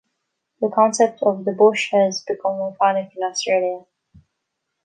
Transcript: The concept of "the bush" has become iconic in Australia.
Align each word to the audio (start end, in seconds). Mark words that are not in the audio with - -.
The 0.61 0.71
concept 0.73 1.21
of 1.21 1.45
"the 1.45 1.51
bush" 1.51 1.91
has 1.91 2.23
become 2.27 2.55
iconic 2.73 3.11
in 3.15 3.21
Australia. 3.21 3.85